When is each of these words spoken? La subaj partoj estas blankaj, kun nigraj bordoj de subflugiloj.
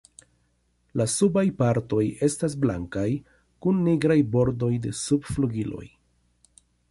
La 1.01 1.05
subaj 1.15 1.43
partoj 1.59 2.01
estas 2.29 2.55
blankaj, 2.63 3.05
kun 3.65 3.85
nigraj 3.89 4.19
bordoj 4.37 4.71
de 4.87 4.97
subflugiloj. 5.03 5.85